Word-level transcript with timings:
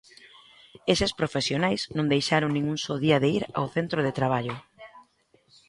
Eses 0.93 1.11
profesionais 1.19 1.81
non 1.95 2.11
deixaron 2.13 2.49
nin 2.55 2.63
un 2.73 2.77
só 2.85 2.95
día 3.05 3.17
de 3.23 3.29
ir 3.37 3.43
ao 3.57 3.67
centro 3.75 3.99
de 4.05 4.15
traballo. 4.19 4.55